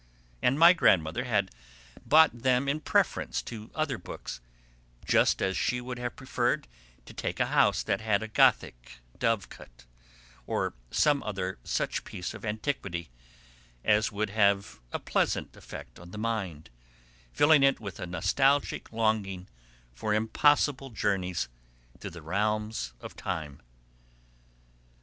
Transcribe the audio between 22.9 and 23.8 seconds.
of time.